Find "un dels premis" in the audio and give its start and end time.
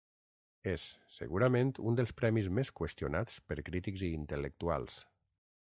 1.91-2.49